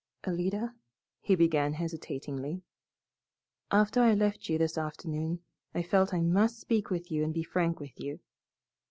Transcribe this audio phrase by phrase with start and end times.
[0.25, 0.73] "Alida,"
[1.19, 2.63] he began hesitatingly,
[3.69, 5.41] "after I left you this noon
[5.75, 8.19] I felt I must speak with and be frank with you."